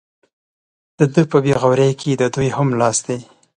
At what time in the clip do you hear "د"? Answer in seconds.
0.97-0.99, 2.21-2.23